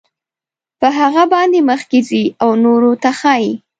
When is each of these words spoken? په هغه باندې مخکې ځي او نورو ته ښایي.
په 0.79 0.87
هغه 0.99 1.23
باندې 1.33 1.59
مخکې 1.69 1.99
ځي 2.09 2.23
او 2.43 2.49
نورو 2.65 2.91
ته 3.03 3.09
ښایي. 3.19 3.53